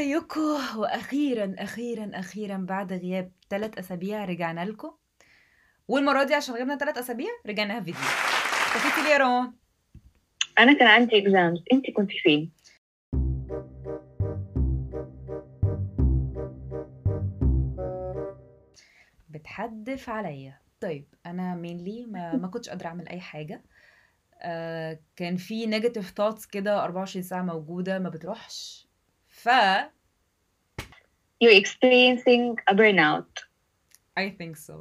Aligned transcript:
ازيكم 0.00 0.78
وأخيرا 0.78 1.54
أخيرا 1.58 2.10
أخيرا 2.14 2.56
بعد 2.56 2.92
غياب 2.92 3.32
ثلاث 3.50 3.78
أسابيع 3.78 4.24
رجعنا 4.24 4.64
لكم. 4.64 4.92
والمرة 5.88 6.24
دي 6.24 6.34
عشان 6.34 6.54
غيبنا 6.54 6.76
ثلاث 6.76 6.98
أسابيع 6.98 7.28
رجعناها 7.46 7.80
فيديو. 7.80 8.00
اختفيتي 8.00 9.02
ليه 9.02 9.14
يا 9.14 9.18
روان؟ 9.18 9.52
أنا 10.58 10.72
كان 10.78 10.88
عندي 10.88 11.18
exams 11.18 11.64
أنت 11.72 11.90
كنت 11.90 12.10
فين؟ 12.10 12.52
بتحدف 19.28 20.10
عليا. 20.10 20.58
طيب 20.80 21.14
أنا 21.26 21.54
mainly 21.54 22.06
ما, 22.06 22.36
ما 22.36 22.48
كنتش 22.48 22.68
قادرة 22.68 22.86
أعمل 22.86 23.08
أي 23.08 23.20
حاجة. 23.20 23.62
آه 24.42 25.00
كان 25.16 25.36
في 25.36 25.66
negative 25.66 26.10
thoughts 26.10 26.46
كده 26.46 26.84
24 26.84 27.22
ساعة 27.22 27.42
موجودة 27.42 27.98
ما 27.98 28.08
بتروحش. 28.08 28.89
ف 29.42 29.48
you're 31.42 31.58
experiencing 31.62 32.44
a 32.70 32.74
burnout. 32.74 33.32
I 34.18 34.28
think 34.38 34.56
so. 34.56 34.74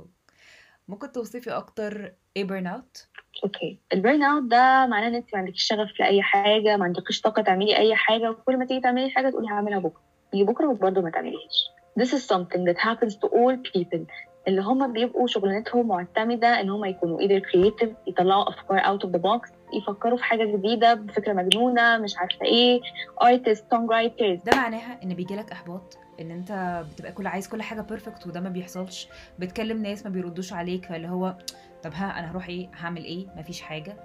ممكن 0.88 1.12
توصفي 1.12 1.52
أكتر 1.52 2.13
إيه 2.38 2.44
burnout 2.44 3.08
okay 3.44 3.80
ال 3.94 4.23
burnout 4.23 4.44
ده 4.44 4.88
معناه 4.88 5.08
إن 5.08 5.16
أنت 5.16 5.34
ما 5.34 5.40
عندكش 5.40 5.64
شغف 5.64 6.00
لأي 6.00 6.22
حاجة 6.22 6.77
ما 6.77 6.84
عندكش 6.86 7.22
طاقة 7.22 7.41
تعملي 7.41 7.77
أي 7.77 7.95
حاجة 7.95 8.31
وكل 8.31 8.58
ما 8.58 8.66
تيجي 8.66 8.81
تعملي 8.81 9.09
حاجة 9.09 9.30
تقولي 9.30 9.48
هعملها 9.48 9.80
بكرة. 9.80 10.02
يجي 10.34 10.44
بكرة 10.44 10.67
وبرضه 10.67 11.02
ما 11.02 11.09
تعمليهاش. 11.09 11.70
This 12.00 12.14
is 12.14 12.23
something 12.34 12.64
that 12.66 12.78
happens 12.78 13.16
to 13.16 13.28
all 13.28 13.58
people. 13.73 14.05
اللي 14.48 14.62
هم 14.62 14.94
بيبقوا 14.94 15.28
شغلانتهم 15.28 15.88
معتمدة 15.88 16.48
إن 16.62 16.70
هم 16.70 16.86
يكونوا 16.86 17.20
either 17.22 17.42
creative 17.42 17.90
يطلعوا 18.08 18.50
أفكار 18.50 18.80
out 18.80 19.02
of 19.02 19.09
the 19.09 19.20
box 19.22 19.52
يفكروا 19.73 20.18
في 20.18 20.23
حاجة 20.23 20.46
جديدة 20.58 20.94
بفكرة 20.94 21.34
مجنونة 21.34 21.98
مش 21.98 22.18
عارفة 22.18 22.46
إيه. 22.46 22.81
Artist 23.23 23.59
songwriters. 23.59 24.44
ده 24.46 24.52
معناها 24.56 25.04
إن 25.04 25.14
بيجيلك 25.14 25.52
إحباط 25.52 25.98
إن 26.20 26.31
أنت 26.31 26.84
بتبقى 26.94 27.12
كل 27.12 27.28
عايز 27.28 27.48
كل 27.48 27.62
حاجة 27.62 27.81
بيرفكت 27.81 28.28
وده 28.28 28.40
ما 28.40 28.50
بيحصلش. 28.50 29.08
بتكلم 29.40 29.81
ناس 29.81 30.04
ما 30.06 30.09
بيردوش 30.12 30.53
عليك 30.53 30.86
فاللي 30.86 31.08
هو 31.08 31.36
طب 31.84 31.92
ها 31.94 32.20
أنا 32.20 32.31
هروح 32.31 32.48
إيه؟ 32.48 32.70
هعمل 32.78 33.03
إيه؟ 33.03 33.28
مفيش 33.38 33.62
حاجة. 33.62 33.98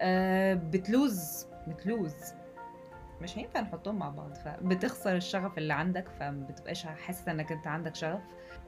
آه 0.00 0.54
بتلوز 0.54 1.46
بتلوز. 1.68 2.14
مش 3.20 3.38
هينفع 3.38 3.60
نحطهم 3.60 3.98
مع 3.98 4.08
بعض 4.08 4.34
فبتخسر 4.34 5.16
الشغف 5.16 5.58
اللي 5.58 5.74
عندك 5.74 6.04
فبتبقاش 6.20 6.86
حاسس 6.86 7.28
إنك 7.28 7.52
أنت 7.52 7.66
عندك 7.66 7.94
شغف. 7.94 8.20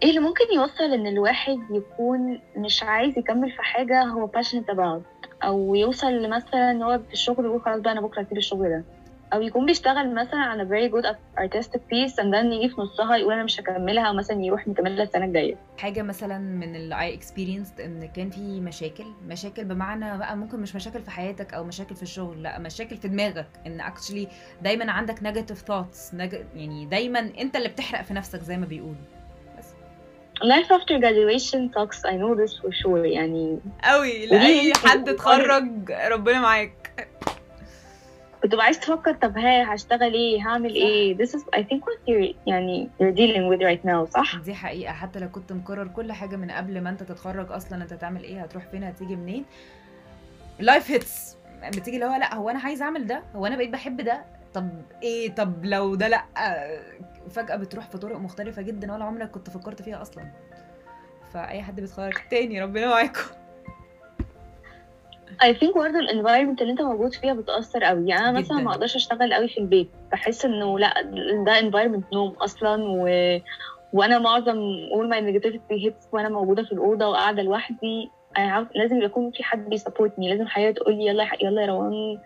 إيه 0.02 0.08
اللي 0.08 0.20
ممكن 0.20 0.44
يوصل 0.54 0.84
إن 0.84 1.06
الواحد 1.06 1.58
يكون 1.70 2.40
مش 2.56 2.82
عايز 2.82 3.18
يكمل 3.18 3.50
في 3.50 3.62
حاجة 3.62 4.02
هو 4.02 4.28
passionate 4.28 4.74
about 4.74 5.02
أو 5.44 5.74
يوصل 5.74 6.12
لمثلا 6.12 6.70
إن 6.70 6.82
هو 6.82 6.98
في 6.98 7.12
الشغل 7.12 7.44
يقول 7.44 7.60
خلاص 7.62 7.80
بقى 7.80 7.92
أنا 7.92 8.00
بكرة 8.00 8.22
هسيب 8.22 8.38
الشغل 8.38 8.68
ده؟ 8.68 8.84
أو 9.32 9.42
يكون 9.42 9.66
بيشتغل 9.66 10.14
مثلا 10.14 10.40
على 10.40 10.64
very 10.64 10.92
good 10.92 11.06
artistic 11.40 11.80
piece 11.80 12.12
and 12.12 12.32
then 12.34 12.44
يجي 12.44 12.68
في 12.68 12.80
نصها 12.80 13.16
يقول 13.16 13.32
أنا 13.32 13.44
مش 13.44 13.60
هكملها 13.60 14.12
مثلا 14.12 14.44
يروح 14.44 14.68
مكملها 14.68 15.02
السنة 15.02 15.24
الجاية. 15.24 15.56
حاجة 15.78 16.02
مثلا 16.02 16.38
من 16.38 16.76
اللي 16.76 17.00
I 17.00 17.14
experienced 17.14 17.80
إن 17.80 18.08
كان 18.08 18.30
في 18.30 18.60
مشاكل 18.60 19.04
مشاكل 19.26 19.64
بمعنى 19.64 20.18
بقى 20.18 20.36
ممكن 20.36 20.60
مش 20.60 20.74
مشاكل 20.76 21.02
في 21.02 21.10
حياتك 21.10 21.54
أو 21.54 21.64
مشاكل 21.64 21.94
في 21.94 22.02
الشغل 22.02 22.42
لأ 22.42 22.58
مشاكل 22.58 22.96
في 22.96 23.08
دماغك. 23.08 23.48
إن 23.66 23.80
actually 23.80 24.28
دايما 24.62 24.92
عندك 24.92 25.22
negative 25.22 25.58
thoughts 25.58 26.14
يعني 26.54 26.86
دايما 26.86 27.18
أنت 27.18 27.56
اللي 27.56 27.68
بتحرق 27.68 28.02
في 28.02 28.14
نفسك 28.14 28.40
زي 28.40 28.56
ما 28.56 28.66
بيقولوا. 28.66 29.16
life 30.36 30.70
after 30.70 30.94
graduation 31.04 31.62
sucks 31.74 32.00
I 32.04 32.14
know 32.20 32.34
this 32.40 32.52
for 32.60 32.70
sure 32.82 33.04
يعني 33.04 33.60
قوي 33.84 34.26
لأي 34.26 34.72
حد 34.84 35.08
اتخرج 35.08 35.92
ربنا 36.10 36.40
معاك. 36.40 36.85
بتبقى 38.44 38.64
عايز 38.64 38.80
تفكر 38.80 39.12
طب 39.14 39.38
ها 39.38 39.74
هشتغل 39.74 40.14
إيه؟ 40.14 40.48
هعمل 40.48 40.74
إيه؟ 40.74 41.16
This 41.18 41.30
is 41.30 41.40
I 41.56 41.60
think 41.60 41.80
what 41.80 41.98
you're 42.10 42.34
يعني 42.46 42.88
you're 43.00 43.14
dealing 43.16 43.50
with 43.52 43.60
right 43.62 43.88
now 43.90 44.10
صح؟ 44.14 44.36
دي 44.36 44.54
حقيقة. 44.54 44.92
حتى 44.92 45.18
لو 45.18 45.28
كنت 45.28 45.52
مقرر 45.52 45.88
كل 45.88 46.12
حاجة 46.12 46.36
من 46.36 46.50
قبل 46.50 46.80
ما 46.80 46.90
أنت 46.90 47.02
تتخرج 47.02 47.52
أصلا 47.52 47.82
أنت 47.82 47.94
تعمل 47.94 48.22
إيه؟ 48.22 48.42
هتروح 48.42 48.64
فين؟ 48.66 48.84
هتيجي 48.84 49.16
منين؟ 49.16 49.44
life 50.58 50.90
hits 50.90 51.36
بتيجي 51.68 51.96
اللي 51.96 52.06
هو 52.06 52.14
لأ 52.18 52.34
هو 52.34 52.50
أنا 52.50 52.58
عايز 52.58 52.82
أعمل 52.82 53.06
ده؟ 53.06 53.22
هو 53.36 53.46
أنا 53.46 53.56
بقيت 53.56 53.70
بحب 53.70 54.00
ده؟ 54.00 54.24
طب 54.54 54.68
إيه؟ 55.02 55.34
طب 55.34 55.64
لو 55.64 55.94
ده 55.94 56.08
لأ؟ 56.08 56.24
فجأة 57.30 57.56
بتروح 57.56 57.88
في 57.88 57.98
طرق 57.98 58.16
مختلفة 58.18 58.62
جدا 58.62 58.92
ولا 58.94 59.04
عمرك 59.04 59.30
كنت 59.30 59.50
فكرت 59.50 59.82
فيها 59.82 60.02
أصلا. 60.02 60.24
فأي 61.32 61.62
حد 61.62 61.80
بيتخرج 61.80 62.14
تاني 62.30 62.62
ربنا 62.62 62.86
معاكم. 62.88 63.20
I 65.42 65.46
think 65.58 65.74
برضه 65.74 65.98
ال 65.98 66.03
environment 66.03 66.62
اللي 66.62 66.72
انت 66.72 66.82
موجود 66.82 67.14
فيها 67.14 67.34
بتأثر 67.34 67.84
قوي. 67.84 68.08
يعني 68.08 68.28
أنا 68.28 68.38
مثلا. 68.38 68.58
ما 68.60 68.70
أقدرش 68.70 68.96
أشتغل 68.96 69.34
قوي 69.34 69.48
في 69.48 69.58
البيت. 69.58 69.88
بحس 70.12 70.44
إنه 70.44 70.78
لأ 70.78 71.02
ده 71.46 71.58
environment 71.58 72.12
نوم 72.12 72.30
أصلا 72.30 72.82
و... 72.84 73.08
وأنا 73.92 74.18
معظم 74.18 74.56
all 74.88 75.12
my 75.14 75.20
negativity 75.20 75.86
hits 75.86 76.06
وأنا 76.12 76.28
موجودة 76.28 76.62
في 76.62 76.72
الأوضة 76.72 77.08
وقاعدة 77.08 77.42
لوحدي. 77.42 78.10
لازم 78.74 79.02
يكون 79.02 79.30
في 79.30 79.42
حد 79.44 79.68
بي 79.68 79.79
support 79.79 80.19
ني 80.19 80.30
لازم 80.30 80.46
حياة 80.46 80.70
تقول 80.70 80.94
لي 80.94 81.06
يلا 81.06 81.28
يلا 81.42 81.62
يا 81.62 81.66
روان 81.66 82.18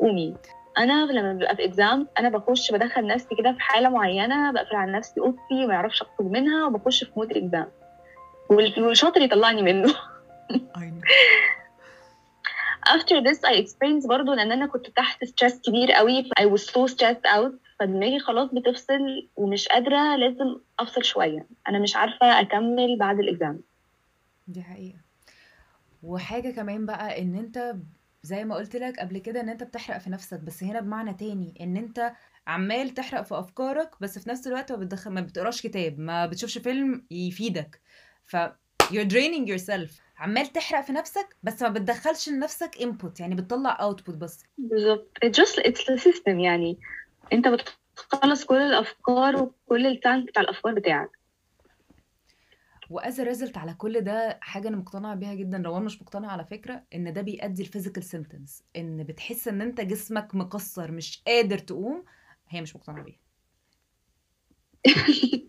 قومي. 0.00 0.34
أنا 0.78 1.06
لما 1.12 1.32
ببقى 1.32 1.56
في 1.56 1.64
exam 1.64 2.06
أنا 2.18 2.28
بخش 2.28 2.72
بدخل 2.72 3.06
نفسي 3.06 3.34
كده 3.38 3.52
في 3.52 3.60
حالة 3.60 3.88
معينة 3.88 4.52
بقفل 4.52 4.76
على 4.76 4.92
نفسي 4.92 5.20
أوضتي 5.20 5.66
ما 5.66 5.74
يعرفش 5.74 6.02
أخرج 6.02 6.26
منها 6.26 6.66
وبخش 6.66 7.04
في 7.04 7.10
mood 7.16 7.32
exam 7.36 7.66
والشاطر 8.78 9.20
يطلعني 9.20 9.62
منه. 9.62 9.94
after 12.86 13.20
this 13.20 13.38
I 13.44 13.54
experienced 13.64 14.08
برضو 14.08 14.32
لأن 14.32 14.52
أنا 14.52 14.66
كنت 14.66 14.86
تحت 14.96 15.24
stress 15.24 15.60
كبير 15.60 15.92
قوي. 15.92 16.22
I 16.22 16.44
was 16.44 16.62
so 16.62 16.92
stressed 16.94 17.26
out. 17.36 17.52
فدماغي 17.80 18.18
خلاص 18.20 18.50
بتفصل 18.54 19.28
ومش 19.36 19.68
قادرة 19.68 20.16
لازم 20.16 20.60
أفصل 20.80 21.04
شوية. 21.04 21.46
أنا 21.68 21.78
مش 21.78 21.96
عارفة 21.96 22.40
أكمل 22.40 22.98
بعد 22.98 23.18
ال 23.18 23.26
exam 23.26 23.60
دي 24.48 24.62
حقيقة. 24.62 24.98
وحاجة 26.02 26.50
كمان 26.50 26.86
بقى 26.86 27.22
إن 27.22 27.34
أنت 27.34 27.76
زي 28.22 28.44
ما 28.44 28.54
قلت 28.54 28.76
لك 28.76 29.00
قبل 29.00 29.18
كده 29.18 29.40
إن 29.40 29.48
أنت 29.48 29.62
بتحرق 29.62 29.98
في 29.98 30.10
نفسك. 30.10 30.40
بس 30.40 30.62
هنا 30.64 30.80
بمعنى 30.80 31.14
تاني 31.14 31.54
إن 31.60 31.76
أنت 31.76 32.12
عمال 32.46 32.90
تحرق 32.90 33.22
في 33.22 33.38
أفكارك 33.38 33.90
بس 34.00 34.18
في 34.18 34.30
نفس 34.30 34.46
الوقت 34.46 34.72
ما, 34.72 34.78
بتدخل 34.78 35.10
ما 35.10 35.20
بتقراش 35.20 35.62
كتاب 35.62 35.98
ما 35.98 36.26
بتشوفش 36.26 36.58
فيلم 36.58 37.04
يفيدك. 37.10 37.80
ف 38.26 38.36
you're 38.92 39.08
draining 39.08 39.46
yourself. 39.48 40.05
عمال 40.18 40.46
تحرق 40.46 40.80
في 40.80 40.92
نفسك 40.92 41.36
بس 41.42 41.62
ما 41.62 41.68
بتدخلش 41.68 42.28
لنفسك 42.28 42.74
input 42.74 43.20
يعني 43.20 43.34
بتطلع 43.34 43.90
output 43.90 44.10
بس. 44.10 44.44
بالظبط. 44.58 45.18
It's 45.24 45.94
the 45.94 46.00
system 46.00 46.28
يعني 46.28 46.78
انت 47.32 47.48
بتخلص 47.48 48.44
كل 48.44 48.56
الأفكار 48.56 49.42
وكل 49.42 49.86
ال 49.86 49.94
tank 49.94 50.26
بتاع 50.28 50.42
الأفكار 50.42 50.74
بتاعك. 50.74 51.10
و 52.90 53.00
as 53.00 53.20
a 53.20 53.25
result 53.25 53.58
على 53.58 53.74
كل 53.74 54.00
ده 54.00 54.38
حاجة 54.42 54.68
أنا 54.68 54.76
مقتنعة 54.76 55.14
بيها 55.14 55.34
جدا 55.34 55.62
روان 55.66 55.82
مش 55.84 56.02
مقتنعه 56.02 56.30
على 56.30 56.44
فكرة 56.44 56.82
إن 56.94 57.12
ده 57.12 57.22
بيؤدي 57.22 57.62
ال 57.62 57.66
physical 57.66 58.02
symptoms 58.02 58.62
إن 58.76 59.04
بتحس 59.04 59.48
إن 59.48 59.60
أنت 59.60 59.80
جسمك 59.80 60.34
مكسر 60.34 60.92
مش 60.92 61.22
قادر 61.26 61.58
تقوم 61.58 62.04
هي 62.48 62.60
مش 62.60 62.76
مقتنعة 62.76 63.02
بيها. 63.04 63.18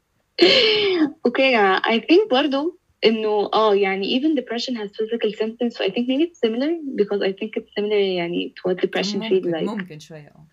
أوكي 1.25 1.77
I 1.77 2.01
think 2.01 2.29
برضو 2.31 2.79
انه 3.05 3.49
آه 3.53 3.75
يعني 3.75 4.19
even 4.19 4.39
depression 4.41 4.73
has 4.75 4.89
physical 4.89 5.31
symptoms 5.31 5.75
so 5.77 5.83
I 5.83 5.89
think 5.89 6.07
maybe 6.07 6.23
it's 6.23 6.39
similar 6.39 6.71
because 6.95 7.21
I 7.21 7.31
think 7.31 7.51
it's 7.57 7.71
similar 7.77 7.99
يعني 7.99 8.53
to 8.57 8.69
what 8.69 8.77
depression 8.77 9.21
feels 9.21 9.45
ممكن, 9.45 9.51
like 9.51 9.63
ممكن 9.63 9.99
شوية 9.99 10.27
آه 10.35 10.47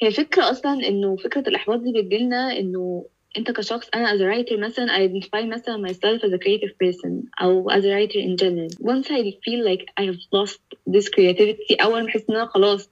هي 0.00 0.08
الفكرة 0.08 0.50
أصلا 0.50 0.88
إنه 0.88 1.16
فكرة 1.16 1.48
الإحباط 1.48 1.80
دي 1.80 1.92
بتجيلنا 1.92 2.58
إنه 2.58 3.06
أنت 3.36 3.50
كشخص 3.50 3.88
أنا 3.94 4.08
as 4.08 4.20
a 4.20 4.24
writer 4.24 4.58
مثلا 4.58 4.96
I 4.96 5.00
identify 5.08 5.44
مثلا 5.44 5.88
myself 5.88 6.22
as 6.22 6.32
a 6.32 6.38
creative 6.38 6.72
person 6.84 7.42
أو 7.42 7.70
as 7.70 7.82
a 7.84 7.88
writer 7.88 8.18
in 8.18 8.36
general 8.36 8.68
once 8.92 9.06
I 9.10 9.22
feel 9.44 9.64
like 9.64 9.84
I 10.00 10.04
have 10.04 10.20
lost 10.32 10.60
this 10.86 11.08
creativity 11.08 11.82
أول 11.82 12.02
ما 12.02 12.08
أحس 12.08 12.24
إن 12.30 12.36
أنا 12.36 12.46
خلاص 12.46 12.90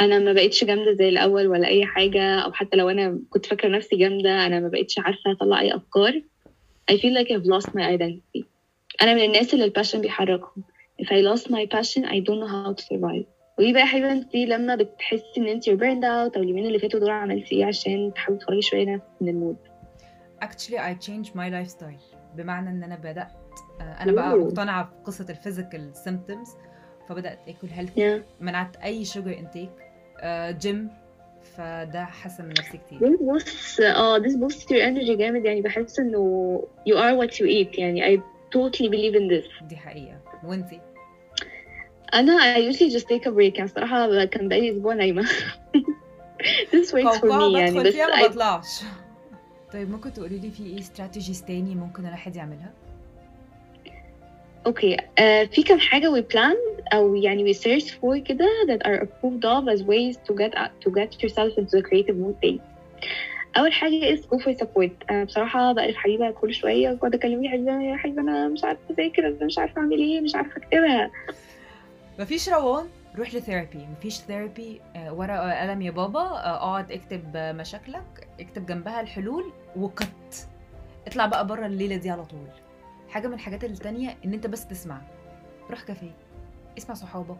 أنا 0.00 0.18
ما 0.18 0.32
بقتش 0.32 0.64
جامدة 0.64 0.92
زي 0.92 1.08
الأول 1.08 1.46
ولا 1.46 1.68
أي 1.68 1.86
حاجة 1.86 2.38
أو 2.40 2.52
حتى 2.52 2.76
لو 2.76 2.88
أنا 2.90 3.20
كنت 3.30 3.46
فاكرة 3.46 3.68
نفسي 3.68 3.96
جامدة 3.96 4.46
أنا 4.46 4.60
ما 4.60 4.68
بقتش 4.68 4.98
عارفة 4.98 5.32
أطلع 5.32 5.60
أي 5.60 5.74
أفكار 5.74 6.22
I 6.90 6.94
feel 6.96 7.14
like 7.18 7.30
I've 7.30 7.46
lost 7.46 7.74
my 7.74 7.82
identity. 7.96 8.44
أنا 9.02 9.14
من 9.14 9.20
الناس 9.24 9.54
اللي 9.54 9.64
ال 9.64 9.69
passion 9.69 10.00
بيحركهم. 10.00 10.64
If 11.02 11.06
I 11.06 11.20
lost 11.34 11.44
my 11.50 11.66
passion 11.76 12.04
I 12.04 12.20
don't 12.20 12.40
know 12.40 12.48
how 12.48 12.72
to 12.72 12.84
survive. 12.84 13.26
ودي 13.58 13.72
بقى 13.72 13.86
حبيبة 13.86 14.12
أنت 14.12 14.34
لما 14.34 14.74
بتحسي 14.74 15.22
إن 15.38 15.46
أنت 15.46 15.70
burned 15.70 16.02
out 16.04 16.36
أو 16.36 16.42
اليومين 16.42 16.66
اللي 16.66 16.78
فاتوا 16.78 17.00
دول 17.00 17.10
عملتي 17.10 17.54
إيه 17.54 17.64
عشان 17.64 18.12
تحاولي 18.14 18.40
تخرجي 18.40 18.62
شوية 18.62 18.84
نفسك 18.94 19.06
من 19.20 19.28
ال 19.28 19.33
mood؟ 19.33 19.56
Actually 20.44 20.78
I 20.78 21.06
changed 21.06 21.30
my 21.34 21.48
lifestyle. 21.50 22.16
بمعنى 22.36 22.70
إن 22.70 22.82
أنا 22.82 22.96
بدأت 22.96 23.28
آه، 23.80 23.82
أنا 24.02 24.12
بقى 24.12 24.30
أوه. 24.32 24.44
مقتنعة 24.44 24.92
بقصه 25.00 25.26
ال 25.30 25.37
physical 25.37 25.92
symptoms 26.04 26.48
فبدأت 27.08 27.38
آكل 27.48 27.68
healthy 27.68 28.18
yeah. 28.18 28.22
منعت 28.40 28.76
أي 28.76 29.04
sugar 29.04 29.38
intake 29.38 29.70
gym 30.60 30.90
فده 31.56 32.04
حسن 32.04 32.44
من 32.44 32.50
نفسي 32.50 32.78
كتير. 32.78 32.98
This 32.98 33.20
boosts 33.20 33.80
آه 33.80 34.18
this 34.18 34.32
boosts 34.36 34.62
your 34.62 34.82
energy 34.82 35.10
جامد. 35.10 35.44
يعني 35.44 35.60
بحس 35.62 35.98
إنه 35.98 36.62
you 36.88 36.92
are 36.92 37.26
what 37.26 37.32
you 37.32 37.44
eat. 37.44 37.78
يعني 37.78 38.16
I 38.16 38.20
totally 38.56 38.88
believe 38.88 39.14
in 39.14 39.28
this. 39.28 39.64
دي 39.64 39.76
حقيقة. 39.76 40.20
وانتي 40.44 40.80
أنا 42.14 42.56
I 42.56 42.72
usually 42.72 42.90
just 42.98 43.04
take 43.04 43.26
a 43.26 43.30
break. 43.30 43.54
يعني 43.54 43.64
الصراحة 43.64 44.24
كان 44.24 44.48
بقالي 44.48 44.70
أسبوع 44.70 44.94
نايمة. 44.94 45.22
This 46.72 46.92
works 46.92 47.18
for 47.18 47.30
me. 47.30 47.56
يعني 47.56 47.80
بس 47.80 47.92
فيها 47.92 48.06
ما 48.06 48.26
بطلعش. 48.28 48.82
طيب 49.72 49.90
ممكن 49.90 50.12
تقولي 50.12 50.38
لي 50.38 50.50
في 50.50 50.62
إيه 50.62 50.78
strategies 50.78 51.44
تاني 51.44 51.74
ممكن 51.74 52.06
الواحد 52.06 52.36
يعملها؟ 52.36 52.72
okay 54.66 54.96
آه 55.18 55.44
في 55.44 55.62
كم 55.62 55.78
حاجة 55.78 56.20
we 56.20 56.24
planned 56.34 56.75
أو 56.92 57.14
يعني 57.14 57.54
we 57.54 57.56
searched 57.56 57.90
for 57.90 58.16
كده 58.16 58.46
that 58.68 58.86
are 58.86 59.00
approved 59.02 59.44
of 59.44 59.68
as 59.78 59.82
ways 59.82 60.16
to 60.28 60.34
get 60.34 60.54
to 60.84 60.90
get 60.90 61.22
yourself 61.22 61.58
into 61.58 61.70
the 61.78 61.82
creative 61.82 62.16
mood 62.16 62.34
state. 62.44 62.60
أول 63.58 63.72
حاجة 63.72 64.16
is 64.16 64.20
go 64.20 64.38
for 64.38 64.58
support. 64.58 64.90
أنا 65.10 65.24
بصراحة 65.24 65.72
بقرف 65.72 65.96
حبيبة 65.96 66.30
كل 66.30 66.54
شوية 66.54 66.90
وأقعد 66.90 67.14
أكلمني 67.14 67.48
حبيبة 67.48 67.80
يا 67.82 67.96
حبيبة 67.96 68.22
أنا 68.22 68.48
مش 68.48 68.64
عارفة 68.64 68.80
أذاكر 68.90 69.26
أنا 69.28 69.44
مش 69.46 69.58
عارفة 69.58 69.80
أعمل 69.80 69.98
إيه 69.98 70.20
مش 70.20 70.34
عارفة 70.34 70.56
أكتبها. 70.56 71.10
مفيش 72.18 72.48
روان 72.48 72.86
روح 73.18 73.34
ل 73.34 73.41
therapy 73.41 73.86
مفيش 73.98 74.14
therapy 74.18 74.80
ورقة 75.10 75.46
وقلم 75.46 75.82
يا 75.82 75.90
بابا 75.90 76.20
آه، 76.20 76.56
اقعد 76.56 76.92
اكتب 76.92 77.22
آه، 77.36 77.52
مشاكلك 77.52 78.28
اكتب 78.40 78.66
جنبها 78.66 79.00
الحلول 79.00 79.44
وقت 79.76 80.46
اطلع 81.06 81.26
بقى 81.26 81.46
بره 81.46 81.66
الليلة 81.66 81.96
دي 81.96 82.10
على 82.10 82.24
طول. 82.24 82.46
حاجة 83.08 83.28
من 83.28 83.34
الحاجات 83.34 83.64
التانية 83.64 84.16
إن 84.24 84.32
أنت 84.32 84.46
بس 84.46 84.66
تسمع. 84.66 85.00
روح 85.70 85.82
كافيه. 85.82 86.10
اسمع 86.78 86.94
صحابك. 86.94 87.36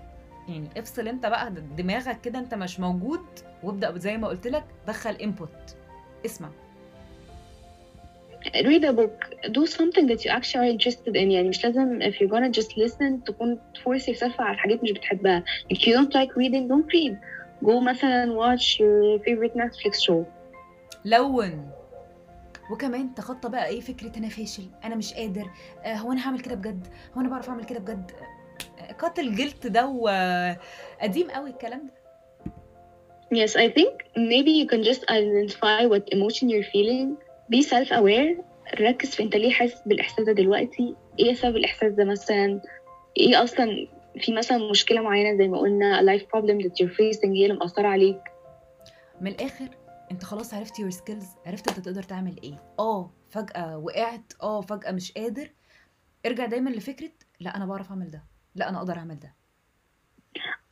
يعني 0.48 0.68
افصل 0.76 1.08
انت 1.08 1.26
بقى 1.26 1.52
دماغك 1.76 2.20
كده 2.20 2.38
انت 2.38 2.54
مش 2.54 2.80
موجود 2.80 3.24
وابدأ 3.62 3.98
زي 3.98 4.16
ما 4.16 4.28
قلت 4.28 4.46
لك 4.46 4.64
دخل 4.86 5.14
انبوت 5.14 5.76
اسمع. 6.26 6.48
Read 8.46 8.84
a 8.84 8.92
book. 8.92 9.18
Do 9.56 9.66
something 9.66 10.06
that 10.10 10.20
you 10.24 10.30
actually 10.30 10.60
are 10.60 10.72
interested 10.76 11.14
in. 11.14 11.16
يعني 11.16 11.48
مش 11.48 11.64
لازم 11.64 12.00
if 12.00 12.14
you're 12.14 12.30
gonna 12.30 12.60
just 12.60 12.70
listen 12.70 13.24
تكون 13.26 13.58
force 13.84 14.02
yourself 14.02 14.40
على 14.40 14.56
حاجات 14.58 14.82
مش 14.82 14.92
بتحبها. 14.92 15.44
If 15.74 15.76
you 15.76 15.92
don't 15.92 16.12
like 16.12 16.30
reading 16.36 16.68
don't 16.68 16.88
read. 16.94 17.16
Go 17.64 17.82
مثلا 17.82 18.36
watch 18.38 18.62
your 18.78 19.22
favorite 19.24 19.54
Netflix 19.56 20.10
show. 20.10 20.22
لون. 21.04 21.70
وكمان 22.70 23.14
تخطى 23.14 23.48
بقى 23.48 23.66
إيه 23.66 23.80
فكرة 23.80 24.18
أنا 24.18 24.28
فاشل 24.28 24.66
أنا 24.84 24.94
مش 24.94 25.14
قادر 25.14 25.50
آه، 25.84 25.94
هو 25.94 26.12
أنا 26.12 26.26
هعمل 26.26 26.40
كده 26.40 26.54
بجد؟ 26.54 26.86
هو 27.16 27.20
أنا 27.20 27.28
بعرف 27.28 27.48
أعمل 27.48 27.64
كده 27.64 27.78
بجد؟ 27.78 28.10
قاتل 28.92 29.34
جلد 29.34 29.66
ده 29.66 29.86
وقديم 29.86 31.30
قوي 31.30 31.50
الكلام 31.50 31.86
ده 31.86 32.06
Yes, 33.34 33.56
I 33.56 33.68
think 33.78 33.94
maybe 34.16 34.52
you 34.60 34.66
can 34.72 34.82
just 34.90 35.02
identify 35.10 35.80
what 35.92 36.04
emotion 36.16 36.48
you're 36.48 36.70
feeling. 36.74 37.08
Be 37.50 37.60
self-aware. 37.62 38.42
ركز 38.80 39.10
في 39.14 39.22
انت 39.22 39.36
ليه 39.36 39.50
حاسس 39.50 39.82
بالإحساس 39.86 40.26
ده 40.26 40.32
دلوقتي؟ 40.32 40.94
إيه 41.18 41.34
سبب 41.34 41.56
الإحساس 41.56 41.92
ده 41.92 42.04
مثلا؟ 42.04 42.60
إيه 43.16 43.42
أصلا 43.42 43.88
في 44.20 44.32
مثلا 44.32 44.70
مشكلة 44.70 45.00
معينة 45.00 45.38
زي 45.38 45.48
ما 45.48 45.58
قلنا 45.58 46.00
a 46.00 46.04
life 46.04 46.22
problem 46.24 46.64
that 46.66 46.72
you're 46.72 46.92
facing 46.92 47.24
هي 47.28 47.46
اللي 47.46 47.56
مأثرة 47.56 47.88
عليك. 47.88 48.20
من 49.20 49.30
الآخر 49.30 49.68
أنت 50.10 50.24
خلاص 50.24 50.54
عرفت 50.54 50.74
your 50.76 50.94
skills 50.94 51.26
عرفت 51.46 51.68
أنت 51.68 51.80
تقدر 51.80 52.02
تعمل 52.02 52.36
إيه 52.44 52.62
آه 52.78 53.10
فجأة 53.30 53.78
وقعت 53.78 54.32
آه 54.42 54.60
فجأة 54.60 54.92
مش 54.92 55.12
قادر 55.12 55.50
ارجع 56.26 56.46
دايما 56.46 56.70
لفكرة 56.70 57.10
لا 57.40 57.56
أنا 57.56 57.66
بعرف 57.66 57.90
أعمل 57.90 58.10
ده 58.10 58.24
لا 58.56 58.68
أنا 58.68 58.78
أقدر 58.78 58.96
أعمل 58.96 59.18
ده 59.18 59.34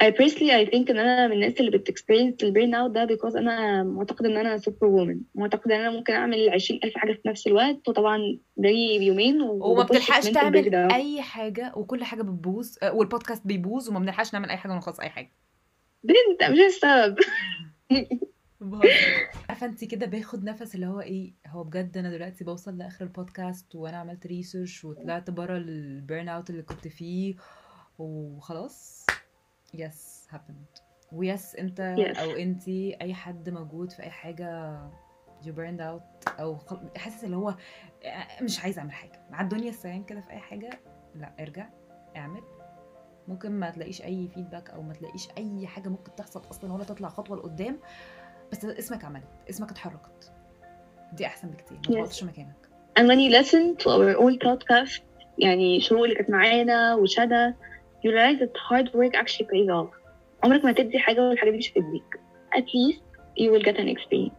I 0.03 0.07
personally 0.07 0.51
I 0.67 0.71
think 0.71 0.91
إن 0.91 0.99
أنا 0.99 1.27
من 1.27 1.33
الناس 1.33 1.61
اللي 1.61 1.71
بت 1.71 1.91
experience 1.91 2.45
ال 2.45 2.75
burnout 2.75 2.91
ده 2.91 3.07
because 3.07 3.37
أنا 3.37 3.83
معتقدة 3.83 4.29
إن 4.29 4.37
أنا 4.37 4.59
super 4.59 4.87
woman 4.87 5.17
معتقدة 5.35 5.77
إن 5.77 5.81
أنا 5.81 5.91
ممكن 5.91 6.13
أعمل 6.13 6.51
عشرين 6.51 6.81
ألف 6.85 6.95
حاجة 6.97 7.13
في 7.13 7.29
نفس 7.29 7.47
الوقت 7.47 7.89
وطبعا 7.89 8.39
ده 8.57 8.69
يومين 8.69 9.43
وما 9.43 9.83
بتلحقش 9.83 10.25
تعمل. 10.31 10.75
أي 10.75 11.23
حاجة 11.23 11.73
وكل 11.77 12.05
حاجة 12.05 12.23
بتبوظ 12.23 12.77
آه، 12.83 12.93
والبودكاست 12.93 13.47
بيبوظ 13.47 13.89
وما 13.89 13.99
بنلحقش 13.99 14.33
نعمل 14.35 14.51
أي 14.51 14.57
حاجة 14.57 14.73
ونخلص 14.73 15.01
أي 15.01 15.09
حاجة 15.09 15.31
بنت 16.05 16.51
مش 16.51 16.59
السبب. 16.59 17.17
عارفة 19.49 19.67
أنت 19.67 19.85
كده 19.85 20.07
باخد 20.07 20.45
نفس 20.45 20.75
اللي 20.75 20.87
هو 20.87 21.01
إيه 21.01 21.33
هو 21.47 21.65
بجد 21.65 21.99
أنا 21.99 22.11
دلوقتي 22.11 22.45
بوصل 22.45 22.79
لآخر 22.79 23.05
البودكاست 23.05 23.75
وأنا 23.75 23.97
عملت 23.97 24.27
ريسيرش 24.27 24.85
وطلعت 24.85 25.31
بره 25.31 25.57
البيرن 25.57 26.29
اوت 26.29 26.51
اللي 26.51 26.63
كنت 26.63 26.89
فيه 26.89 27.35
وخلاص. 27.99 29.07
يس 29.75 30.29
happened. 30.33 30.81
ويس 31.13 31.57
انت 31.57 31.95
Yes. 31.99 32.19
أو 32.21 32.31
انتي 32.31 32.97
أي 33.01 33.15
حد 33.15 33.49
موجود 33.51 33.93
في 33.93 34.03
أي 34.03 34.11
حاجة 34.11 34.79
you 35.43 35.47
burned 35.47 35.81
out 35.81 36.31
أو 36.41 36.59
حاسس 36.97 37.25
اللي 37.25 37.37
هو 37.37 37.55
مش 38.43 38.61
عايز 38.61 38.79
أعمل 38.79 38.93
حاجة. 38.93 39.21
مع 39.31 39.41
الدنيا 39.41 39.71
السلام 39.71 40.03
كده 40.05 40.21
في 40.21 40.31
أي 40.31 40.39
حاجة 40.39 40.71
لا 41.15 41.33
ارجع 41.41 41.69
اعمل. 42.17 42.43
ممكن 43.29 43.51
ما 43.53 43.71
تلاقيش 43.71 44.03
أي 44.03 44.29
فيدباك 44.29 44.71
أو 44.71 44.83
ما 44.83 44.93
تلاقيش 44.95 45.29
أي 45.39 45.67
حاجة 45.67 45.89
ممكن 45.89 46.15
تحصل 46.15 46.43
أصلا 46.51 46.73
ولا 46.73 46.85
تطلع 46.85 47.09
خطوة 47.09 47.37
لقدام 47.37 47.79
بس 48.53 48.65
اسمك 48.65 49.05
عملت 49.05 49.29
اسمك 49.51 49.71
اتحركت. 49.71 50.33
دي 51.13 51.27
أحسن 51.27 51.49
بكتير 51.51 51.77
ما 51.79 51.83
Yes. 51.85 51.93
تقعدش 51.95 52.25
مكانك. 52.25 52.69
And 52.99 53.03
when 53.03 53.19
you 53.19 53.31
listen 53.43 53.85
to 53.85 53.89
our 53.91 54.17
old 54.23 54.39
podcast 54.49 55.03
يعني 55.39 55.81
شو 55.81 56.05
اللي 56.05 56.15
كانت 56.15 56.31
معانا 56.31 56.95
وشدا 56.95 57.55
you 58.05 58.11
realize 58.11 58.39
that 58.43 58.57
hard 58.69 58.87
work 58.95 59.15
actually 59.23 59.47
pays 59.53 59.69
off 59.71 59.91
عمرك 60.45 60.65
ما 60.65 60.73
تدي 60.73 60.99
حاجة 60.99 61.29
والحاجة 61.29 61.51
دي 61.51 61.57
مش 61.57 61.71
هتديك 61.71 62.21
at 62.57 62.63
least 62.65 63.01
you 63.41 63.51
will 63.53 63.65
get 63.65 63.77
an 63.79 63.89
experience 63.97 64.35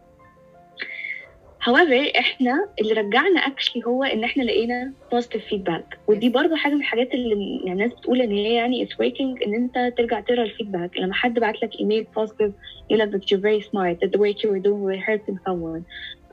however 1.66 2.18
إحنا 2.18 2.68
اللي 2.80 2.92
رجعنا 2.92 3.40
actually 3.40 3.86
هو 3.86 4.04
ان 4.04 4.24
إحنا 4.24 4.42
لقينا 4.42 4.92
positive 5.14 5.52
feedback 5.54 5.96
ودي 6.08 6.28
برضه 6.28 6.56
حاجة 6.56 6.74
من 6.74 6.80
الحاجات 6.80 7.14
اللي 7.14 7.56
يعني 7.64 7.72
الناس 7.84 7.92
بتقول 7.98 8.20
ان 8.20 8.30
هي 8.30 8.54
يعني 8.54 8.86
it's 8.86 8.90
working 8.92 9.46
ان 9.46 9.54
انت 9.54 9.92
ترجع 9.96 10.20
تقرا 10.20 10.42
ال 10.42 10.48
feedback 10.48 10.96
لما 10.98 11.14
حد 11.14 11.38
بعت 11.38 11.62
لك 11.62 11.80
email 11.80 12.06
positive 12.18 12.50
يقول 12.90 12.98
لك 12.98 13.10
that 13.10 13.24
you're 13.24 13.40
very 13.42 13.68
smart 13.68 13.96
that 14.04 14.10
the 14.10 14.20
work 14.20 14.38
you 14.42 14.48
were 14.50 14.62
doing 14.66 14.82
were 14.88 15.02
helping 15.10 15.38
someone 15.48 15.82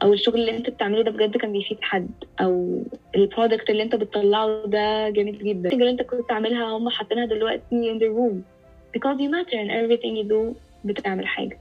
أو 0.03 0.13
الشغل 0.13 0.39
اللي 0.39 0.57
أنت 0.57 0.69
بتعمله 0.69 1.03
ده 1.03 1.11
بجد 1.11 1.37
كان 1.37 1.51
بيفيد 1.51 1.77
حد 1.81 2.09
أو 2.41 2.83
ال 3.15 3.22
product 3.22 3.69
اللي 3.69 3.83
أنت 3.83 3.95
بتطلعه 3.95 4.65
ده 4.65 5.09
جميل 5.09 5.37
جدا. 5.43 5.67
الحاجة 5.67 5.79
اللي 5.81 5.89
أنت 5.91 6.01
كنت 6.01 6.29
تعملها 6.29 6.65
هم 6.77 6.89
حاطينها 6.89 7.25
دلوقتي 7.25 7.63
in 7.71 7.99
the 7.99 8.07
room. 8.17 8.35
Because 8.97 9.17
you 9.19 9.29
matter 9.35 9.57
in 9.63 9.69
everything 9.69 10.13
you 10.17 10.29
do 10.33 10.55
بتعمل 10.85 11.27
حاجة. 11.27 11.59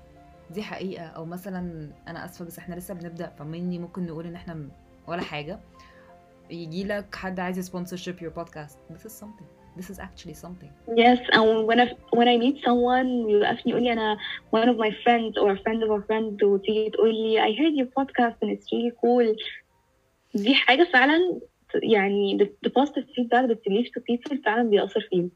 دي 0.50 0.62
حقيقة. 0.62 1.05
أو 1.05 1.25
مثلا 1.25 1.90
أنا 2.08 2.25
آسفة 2.25 2.44
بس 2.44 2.58
إحنا 2.58 2.75
لسه 2.75 2.94
بنبدأ 2.94 3.26
فمني 3.38 3.79
ممكن 3.79 4.06
نقول 4.06 4.26
إن 4.26 4.34
إحنا 4.34 4.55
م- 4.55 4.70
ولا 5.08 5.20
حاجة. 5.23 5.58
يجي 6.50 6.84
لك 6.84 7.14
حد 7.14 7.40
عايز 7.40 7.70
sponsorship 7.70 8.14
your 8.23 8.40
podcast. 8.43 8.94
This 8.94 9.06
is 9.06 9.22
something. 9.24 9.61
This 9.76 9.88
is 9.91 9.98
actually 9.98 10.34
something 10.34 10.70
yes 10.96 11.19
and 11.32 11.67
when 11.69 11.79
I 11.81 11.86
when 12.19 12.29
I 12.29 12.36
meet 12.44 12.56
someone 12.64 13.08
يوقفني 13.31 13.72
يقول 13.72 13.82
لي 13.82 13.93
أنا 13.93 14.17
one 14.56 14.69
of 14.69 14.76
my 14.76 14.91
friends 15.05 15.34
or 15.43 15.50
a 15.50 15.58
friend 15.62 15.82
of 15.82 15.91
a 15.91 16.06
friend 16.06 16.43
وتيجي 16.43 16.91
تقول 16.91 17.14
لي 17.14 17.41
I 17.41 17.52
heard 17.58 17.74
your 17.81 17.91
podcast 18.00 18.36
and 18.43 18.50
it's 18.50 18.67
really 18.72 18.93
cool 19.00 19.36
دي 20.34 20.55
حاجة 20.55 20.88
فعلا 20.93 21.41
يعني 21.74 22.38
the, 22.38 22.69
the 22.69 22.72
positive 22.72 23.05
feedback 23.17 23.48
that 23.48 23.58
you 23.67 23.72
leave 23.72 23.91
to 23.94 24.00
people 24.00 24.44
فعلا 24.44 24.62
بيأثر 24.62 25.00
فيهم 25.10 25.31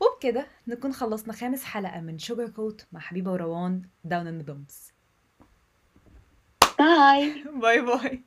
وبكده 0.00 0.46
نكون 0.68 0.92
خلصنا 0.92 1.32
خامس 1.32 1.64
حلقة 1.64 2.00
من 2.00 2.18
Sugar 2.18 2.48
Coat 2.48 2.86
مع 2.92 3.00
حبيبة 3.00 3.32
وروان 3.32 3.82
down 4.08 4.26
in 4.26 4.44
the 4.44 4.50
dumps 4.50 4.92
bye 6.78 7.44
bye 7.60 7.80
bye 7.80 8.22